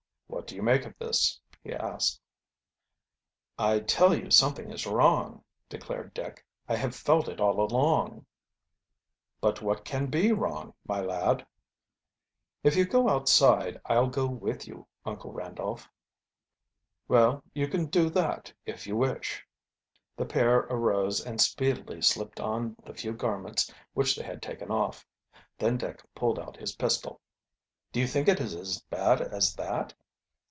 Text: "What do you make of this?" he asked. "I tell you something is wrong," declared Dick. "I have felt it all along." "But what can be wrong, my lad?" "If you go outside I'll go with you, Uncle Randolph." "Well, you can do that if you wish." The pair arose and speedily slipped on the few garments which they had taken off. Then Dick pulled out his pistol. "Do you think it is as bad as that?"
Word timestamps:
"What 0.41 0.47
do 0.47 0.55
you 0.55 0.63
make 0.63 0.85
of 0.85 0.97
this?" 0.97 1.39
he 1.61 1.73
asked. 1.73 2.19
"I 3.59 3.79
tell 3.79 4.15
you 4.17 4.31
something 4.31 4.71
is 4.71 4.87
wrong," 4.87 5.43
declared 5.69 6.13
Dick. 6.13 6.43
"I 6.69 6.75
have 6.77 6.95
felt 6.95 7.27
it 7.27 7.39
all 7.41 7.59
along." 7.59 8.25
"But 9.41 9.61
what 9.61 9.83
can 9.85 10.07
be 10.07 10.31
wrong, 10.31 10.73
my 10.87 10.99
lad?" 11.01 11.45
"If 12.63 12.75
you 12.77 12.85
go 12.85 13.07
outside 13.09 13.79
I'll 13.85 14.07
go 14.09 14.25
with 14.25 14.67
you, 14.67 14.87
Uncle 15.05 15.31
Randolph." 15.33 15.87
"Well, 17.07 17.43
you 17.53 17.67
can 17.67 17.85
do 17.87 18.09
that 18.11 18.51
if 18.65 18.87
you 18.87 18.95
wish." 18.95 19.45
The 20.17 20.25
pair 20.25 20.59
arose 20.61 21.23
and 21.23 21.39
speedily 21.41 22.01
slipped 22.01 22.39
on 22.39 22.75
the 22.83 22.93
few 22.95 23.11
garments 23.13 23.71
which 23.93 24.15
they 24.15 24.23
had 24.23 24.41
taken 24.41 24.71
off. 24.71 25.05
Then 25.57 25.77
Dick 25.77 26.01
pulled 26.15 26.39
out 26.39 26.55
his 26.57 26.73
pistol. 26.77 27.19
"Do 27.91 27.99
you 27.99 28.07
think 28.07 28.27
it 28.29 28.39
is 28.39 28.55
as 28.55 28.79
bad 28.81 29.21
as 29.21 29.53
that?" 29.55 29.93